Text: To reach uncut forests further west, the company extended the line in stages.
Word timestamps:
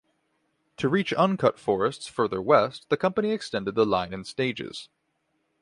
To 0.77 0.89
reach 0.89 1.13
uncut 1.13 1.59
forests 1.59 2.07
further 2.07 2.41
west, 2.41 2.89
the 2.89 2.97
company 2.97 3.33
extended 3.33 3.75
the 3.75 3.85
line 3.85 4.13
in 4.15 4.23
stages. 4.23 4.89